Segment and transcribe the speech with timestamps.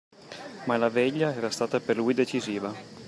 [0.65, 2.73] Ma la veglia era stata per lui decisiva.